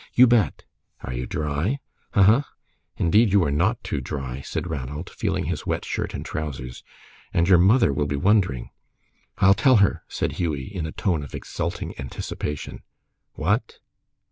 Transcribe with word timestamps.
"You 0.15 0.25
bet!" 0.25 0.63
"Are 1.01 1.13
you 1.13 1.27
dry?" 1.27 1.77
"Huh, 2.15 2.23
huh." 2.23 2.41
"Indeed, 2.97 3.31
you 3.31 3.43
are 3.43 3.51
not 3.51 3.83
too 3.83 4.01
dry," 4.01 4.41
said 4.41 4.65
Ranald, 4.67 5.11
feeling 5.11 5.43
his 5.43 5.67
wet 5.67 5.85
shirt 5.85 6.15
and 6.15 6.25
trousers, 6.25 6.83
"and 7.31 7.47
your 7.47 7.59
mother 7.59 7.93
will 7.93 8.07
be 8.07 8.15
wondering." 8.15 8.71
"I'll 9.37 9.53
tell 9.53 9.75
her," 9.75 10.01
said 10.07 10.39
Hughie, 10.39 10.65
in 10.73 10.87
a 10.87 10.91
tone 10.91 11.21
of 11.23 11.35
exulting 11.35 11.93
anticipation. 11.99 12.81
"What!" 13.33 13.77